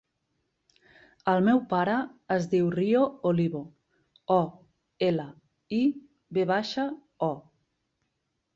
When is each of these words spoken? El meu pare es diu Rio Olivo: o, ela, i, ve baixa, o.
El 1.33 1.43
meu 1.47 1.59
pare 1.73 1.97
es 2.37 2.47
diu 2.53 2.71
Rio 2.77 3.03
Olivo: 3.33 3.61
o, 4.39 4.39
ela, 5.11 5.29
i, 5.81 5.85
ve 6.39 6.49
baixa, 6.57 6.91
o. 7.33 7.33